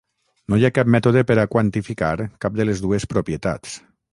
No 0.53 0.57
hi 0.61 0.63
ha 0.69 0.71
cap 0.77 0.89
mètode 0.95 1.23
per 1.31 1.35
a 1.41 1.45
quantificar 1.55 2.11
cap 2.47 2.59
de 2.61 2.67
les 2.71 2.85
dues 2.87 3.07
propietats. 3.13 3.79